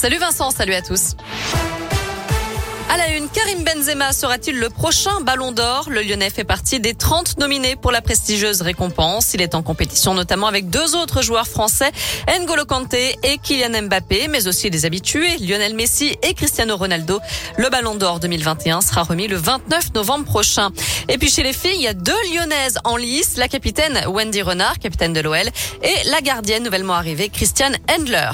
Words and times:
Salut 0.00 0.18
Vincent, 0.18 0.52
salut 0.52 0.74
à 0.74 0.80
tous. 0.80 1.16
À 2.88 2.96
la 2.96 3.16
une, 3.16 3.28
Karim 3.28 3.64
Benzema 3.64 4.12
sera-t-il 4.12 4.56
le 4.56 4.70
prochain 4.70 5.20
Ballon 5.22 5.50
d'Or? 5.50 5.88
Le 5.90 6.02
Lyonnais 6.02 6.30
fait 6.30 6.44
partie 6.44 6.78
des 6.78 6.94
30 6.94 7.38
nominés 7.38 7.74
pour 7.74 7.90
la 7.90 8.00
prestigieuse 8.00 8.62
récompense. 8.62 9.34
Il 9.34 9.42
est 9.42 9.56
en 9.56 9.62
compétition 9.62 10.14
notamment 10.14 10.46
avec 10.46 10.70
deux 10.70 10.94
autres 10.94 11.20
joueurs 11.20 11.48
français, 11.48 11.90
N'Golo 12.28 12.64
Kanté 12.64 13.18
et 13.24 13.38
Kylian 13.38 13.82
Mbappé, 13.82 14.28
mais 14.28 14.46
aussi 14.46 14.70
des 14.70 14.86
habitués, 14.86 15.36
Lionel 15.38 15.74
Messi 15.74 16.16
et 16.22 16.32
Cristiano 16.32 16.76
Ronaldo. 16.76 17.18
Le 17.56 17.68
Ballon 17.68 17.96
d'Or 17.96 18.20
2021 18.20 18.80
sera 18.80 19.02
remis 19.02 19.26
le 19.26 19.36
29 19.36 19.94
novembre 19.94 20.26
prochain. 20.26 20.70
Et 21.08 21.18
puis 21.18 21.28
chez 21.28 21.42
les 21.42 21.52
filles, 21.52 21.74
il 21.74 21.82
y 21.82 21.88
a 21.88 21.94
deux 21.94 22.12
Lyonnaises 22.32 22.78
en 22.84 22.96
lice, 22.96 23.36
la 23.36 23.48
capitaine 23.48 24.00
Wendy 24.06 24.42
Renard, 24.42 24.78
capitaine 24.78 25.12
de 25.12 25.20
l'OL, 25.20 25.50
et 25.82 26.08
la 26.08 26.20
gardienne 26.20 26.62
nouvellement 26.62 26.94
arrivée, 26.94 27.28
Christiane 27.28 27.76
Endler. 27.90 28.30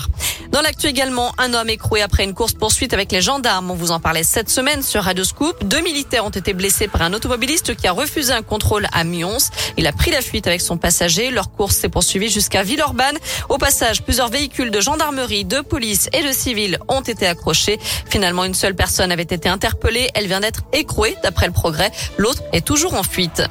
Dans 0.54 0.60
l'actu 0.60 0.86
également, 0.86 1.32
un 1.38 1.52
homme 1.52 1.68
écroué 1.68 2.00
après 2.00 2.22
une 2.22 2.32
course 2.32 2.52
poursuite 2.52 2.94
avec 2.94 3.10
les 3.10 3.20
gendarmes. 3.20 3.72
On 3.72 3.74
vous 3.74 3.90
en 3.90 3.98
parlait 3.98 4.22
cette 4.22 4.48
semaine 4.48 4.84
sur 4.84 5.02
Radio 5.02 5.24
Scoop. 5.24 5.64
Deux 5.64 5.80
militaires 5.80 6.24
ont 6.24 6.30
été 6.30 6.52
blessés 6.52 6.86
par 6.86 7.02
un 7.02 7.12
automobiliste 7.12 7.74
qui 7.74 7.88
a 7.88 7.92
refusé 7.92 8.32
un 8.32 8.42
contrôle 8.42 8.86
à 8.92 9.02
Mions. 9.02 9.38
Il 9.76 9.84
a 9.88 9.92
pris 9.92 10.12
la 10.12 10.22
fuite 10.22 10.46
avec 10.46 10.60
son 10.60 10.78
passager. 10.78 11.32
Leur 11.32 11.50
course 11.50 11.74
s'est 11.74 11.88
poursuivie 11.88 12.28
jusqu'à 12.28 12.62
Villeurbanne. 12.62 13.18
Au 13.48 13.58
passage, 13.58 14.02
plusieurs 14.04 14.28
véhicules 14.28 14.70
de 14.70 14.80
gendarmerie, 14.80 15.44
de 15.44 15.60
police 15.60 16.08
et 16.12 16.22
de 16.22 16.30
civils 16.30 16.78
ont 16.86 17.00
été 17.00 17.26
accrochés. 17.26 17.80
Finalement, 18.08 18.44
une 18.44 18.54
seule 18.54 18.76
personne 18.76 19.10
avait 19.10 19.22
été 19.24 19.48
interpellée. 19.48 20.08
Elle 20.14 20.28
vient 20.28 20.38
d'être 20.38 20.62
écrouée 20.72 21.16
d'après 21.24 21.46
le 21.46 21.52
progrès. 21.52 21.90
L'autre 22.16 22.44
est 22.52 22.64
toujours 22.64 22.94
en 22.94 23.02
fuite. 23.02 23.42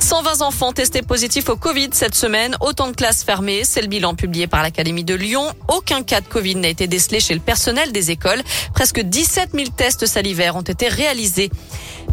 120 0.00 0.42
enfants 0.42 0.72
testés 0.72 1.00
positifs 1.00 1.48
au 1.48 1.56
Covid 1.56 1.88
cette 1.92 2.14
semaine. 2.14 2.56
Autant 2.60 2.88
de 2.88 2.94
classes 2.94 3.24
fermées. 3.24 3.64
C'est 3.64 3.80
le 3.80 3.88
bilan 3.88 4.14
publié 4.14 4.46
par 4.46 4.62
l'Académie 4.62 5.04
de 5.04 5.14
Lyon. 5.14 5.46
Aucun 5.68 6.02
cas 6.02 6.20
de 6.20 6.26
Covid 6.26 6.41
n'a 6.42 6.68
été 6.68 6.86
décelé 6.86 7.20
chez 7.20 7.34
le 7.34 7.40
personnel 7.40 7.92
des 7.92 8.10
écoles. 8.10 8.42
Presque 8.74 9.00
17 9.00 9.50
000 9.54 9.66
tests 9.76 10.06
salivaires 10.06 10.56
ont 10.56 10.62
été 10.62 10.88
réalisés. 10.88 11.50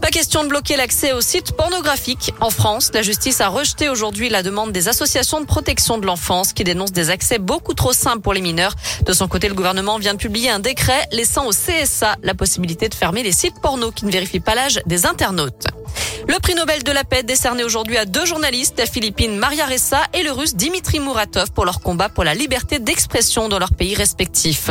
Pas 0.02 0.10
question 0.10 0.44
de 0.44 0.50
bloquer 0.50 0.78
l'accès 0.78 1.12
aux 1.12 1.22
sites 1.22 1.52
pornographiques. 1.52 2.34
En 2.40 2.50
France, 2.50 2.92
la 2.94 3.02
justice 3.02 3.42
a 3.42 3.50
rejeté 3.50 3.90
aujourd'hui 3.90 4.30
la 4.30 4.44
demande 4.44 4.72
des 4.72 4.88
associations 4.88 5.42
de 5.42 5.46
protection 5.46 5.98
de 5.98 6.06
l'enfance 6.06 6.54
qui 6.54 6.64
dénoncent 6.64 6.94
des 6.94 7.10
accès 7.10 7.38
beaucoup 7.38 7.74
trop 7.74 7.92
simples 7.92 8.22
pour 8.22 8.34
les 8.34 8.42
mineurs. 8.42 8.76
De 9.06 9.14
son 9.14 9.28
côté, 9.28 9.50
le 9.50 9.56
gouvernement 9.56 9.98
vient 9.98 10.14
de 10.14 10.20
publier 10.20 10.50
un 10.50 10.60
décret 10.60 11.08
laissant 11.12 11.48
au 11.48 11.52
CSA 11.52 12.16
la 12.24 12.34
possibilité 12.34 12.88
de 12.88 12.96
fermer 12.96 13.24
les 13.24 13.34
sites 13.34 13.60
porno 13.62 13.92
qui 13.92 14.06
ne 14.06 14.12
vérifient 14.12 14.40
pas 14.40 14.56
l'âge 14.56 14.80
des 14.86 15.06
internautes. 15.06 15.68
Le 16.30 16.38
prix 16.38 16.54
Nobel 16.54 16.84
de 16.84 16.92
la 16.92 17.04
paix 17.04 17.24
décerné 17.24 17.64
aujourd'hui 17.64 17.98
à 17.98 18.06
deux 18.06 18.24
journalistes, 18.24 18.78
la 18.78 18.86
philippine 18.86 19.36
Maria 19.36 19.66
Ressa 19.66 20.02
et 20.14 20.22
le 20.22 20.32
russe 20.32 20.56
Dimitri 20.56 21.00
Muratov 21.00 21.52
pour 21.54 21.66
leur 21.66 21.82
combat 21.82 22.08
pour 22.08 22.24
la 22.24 22.36
liberté 22.36 22.78
d'expression 22.78 23.50
dans 23.50 23.58
leurs 23.58 23.74
pays 23.74 23.96
respectifs. 23.96 24.70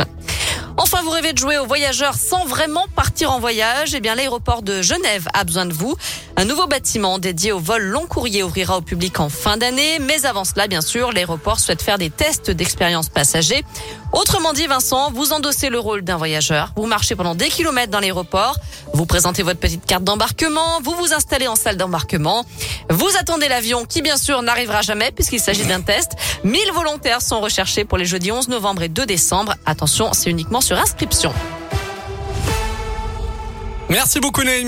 Vous 1.03 1.11
rêvez 1.11 1.31
de 1.31 1.37
jouer 1.37 1.57
aux 1.57 1.65
voyageurs 1.65 2.15
sans 2.15 2.45
vraiment 2.45 2.85
partir 2.93 3.31
en 3.31 3.39
voyage? 3.39 3.95
Eh 3.95 4.01
bien, 4.01 4.15
l'aéroport 4.15 4.61
de 4.61 4.81
Genève 4.81 5.29
a 5.33 5.45
besoin 5.45 5.65
de 5.65 5.73
vous. 5.73 5.95
Un 6.35 6.43
nouveau 6.43 6.67
bâtiment 6.67 7.19
dédié 7.19 7.53
au 7.53 7.59
vol 7.59 7.83
long 7.83 8.05
courrier 8.05 8.43
ouvrira 8.43 8.77
au 8.77 8.81
public 8.81 9.19
en 9.19 9.29
fin 9.29 9.55
d'année. 9.55 9.99
Mais 9.99 10.25
avant 10.25 10.43
cela, 10.43 10.67
bien 10.67 10.81
sûr, 10.81 11.11
l'aéroport 11.13 11.59
souhaite 11.59 11.81
faire 11.81 11.97
des 11.97 12.09
tests 12.09 12.51
d'expérience 12.51 13.07
passager. 13.07 13.63
Autrement 14.11 14.53
dit, 14.53 14.67
Vincent, 14.67 15.11
vous 15.11 15.31
endossez 15.31 15.69
le 15.69 15.79
rôle 15.79 16.01
d'un 16.01 16.17
voyageur. 16.17 16.73
Vous 16.75 16.85
marchez 16.85 17.15
pendant 17.15 17.35
des 17.35 17.47
kilomètres 17.47 17.91
dans 17.91 17.99
l'aéroport. 17.99 18.57
Vous 18.93 19.05
présentez 19.05 19.43
votre 19.43 19.59
petite 19.59 19.85
carte 19.85 20.03
d'embarquement. 20.03 20.81
Vous 20.83 20.95
vous 20.95 21.13
installez 21.13 21.47
en 21.47 21.55
salle 21.55 21.77
d'embarquement. 21.77 22.45
Vous 22.89 23.09
attendez 23.19 23.47
l'avion 23.47 23.85
qui, 23.85 24.01
bien 24.01 24.17
sûr, 24.17 24.41
n'arrivera 24.41 24.81
jamais 24.81 25.11
puisqu'il 25.11 25.39
s'agit 25.39 25.65
d'un 25.65 25.81
test. 25.81 26.13
1000 26.43 26.71
volontaires 26.73 27.21
sont 27.21 27.39
recherchés 27.39 27.85
pour 27.85 27.97
les 27.97 28.05
jeudis 28.05 28.31
11 28.31 28.47
novembre 28.49 28.81
et 28.81 28.89
2 28.89 29.05
décembre. 29.05 29.55
Attention, 29.65 30.09
c'est 30.13 30.29
uniquement 30.29 30.61
sur 30.61 30.77
Merci 33.89 34.19
beaucoup 34.19 34.43
Naomi. 34.43 34.65